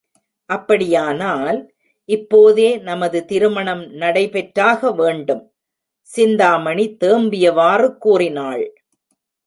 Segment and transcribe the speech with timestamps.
[0.49, 1.59] அப்படியானால்,
[2.09, 5.43] இப்போதே நமது திருமணம் நடை பெற்றாக வேண்டும்!
[6.09, 8.65] சிந்தாமணி தேம்பியவாறு கூறினாள்.